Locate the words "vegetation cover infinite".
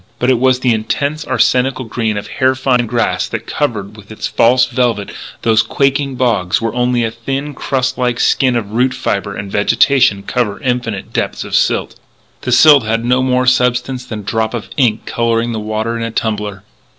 9.51-11.13